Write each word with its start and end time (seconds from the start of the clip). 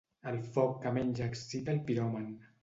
El 0.29 0.37
foc 0.55 0.71
que 0.85 0.93
menys 0.95 1.21
excita 1.27 1.75
el 1.77 1.83
piròman. 1.91 2.27